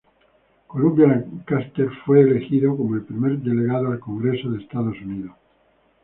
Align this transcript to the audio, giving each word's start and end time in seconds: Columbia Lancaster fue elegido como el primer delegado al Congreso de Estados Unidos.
Columbia 0.65 1.05
Lancaster 1.09 1.87
fue 2.03 2.21
elegido 2.21 2.75
como 2.75 2.95
el 2.95 3.03
primer 3.03 3.37
delegado 3.37 3.91
al 3.91 3.99
Congreso 3.99 4.49
de 4.49 4.63
Estados 4.63 4.99
Unidos. 4.99 5.33